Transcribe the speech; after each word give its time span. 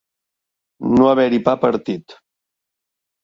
No 0.95 1.09
haver-hi 1.09 1.39
pa 1.49 1.55
partit. 1.65 2.17